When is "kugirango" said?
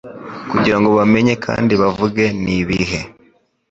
0.51-0.89